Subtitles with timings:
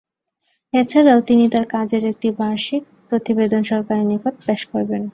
[0.73, 5.01] এছাড়াও তিনি তার কাজের একটি বার্ষিক প্রতিবেদন সরকারের নিকট পেশ করবেন।